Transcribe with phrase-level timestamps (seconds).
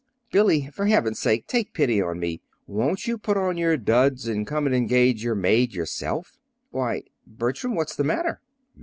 [0.31, 2.41] "Billy, for heaven's sake, take pity on me.
[2.65, 6.39] Won't you put on your duds and come and engage your maid yourself?"
[6.71, 8.41] "Why, Bertram, what's the matter?"